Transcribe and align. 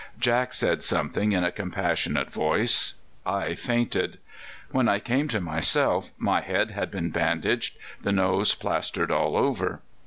Jack 0.19 0.51
said 0.51 0.81
something 0.81 1.31
in 1.31 1.43
a 1.43 1.51
compassionate 1.51 2.31
voice. 2.31 2.95
I 3.23 3.53
fainted. 3.53 4.17
When 4.71 4.89
I 4.89 4.97
came 4.97 5.27
to 5.27 5.39
myself, 5.39 6.11
my 6.17 6.41
head 6.41 6.71
had 6.71 6.89
been 6.89 7.11
bandaged, 7.11 7.77
the 8.01 8.11
nose 8.11 8.55
plastered 8.55 9.11
all 9.11 9.37
over. 9.37 9.81